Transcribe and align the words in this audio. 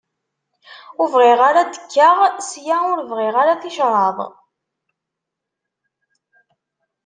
Ur 0.99 1.07
bɣiɣ 1.13 1.39
ara 1.49 1.59
ad 1.61 1.69
d-kkeɣ 1.73 2.15
sya 2.49 2.75
ur 2.91 2.99
bɣiɣ 3.09 3.35
ara 3.41 3.61
ticraḍ. 3.61 4.17